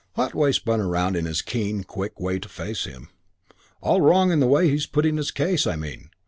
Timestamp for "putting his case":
4.87-5.67